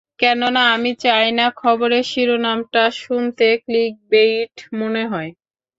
কেননা, 0.19 0.63
আমি 0.75 0.91
চাই 1.03 1.27
না 1.31 1.45
খবরের 1.61 2.05
শিরোনামটা 2.11 2.83
শুনতে 3.01 3.47
ক্লিকবেইট 3.63 4.55
মনে 4.79 5.03
হয়! 5.11 5.31